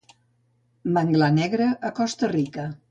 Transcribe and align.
Manglar 0.95 1.31
negre 1.37 1.71
a 1.91 1.95
Costa 2.01 2.33
Rica 2.37 2.71